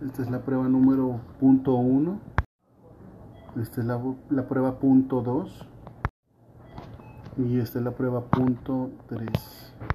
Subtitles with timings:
[0.00, 2.20] Esta es la prueba número punto 1.
[3.60, 5.68] Esta es la, la prueba punto 2.
[7.38, 9.28] Y esta es la prueba punto 3.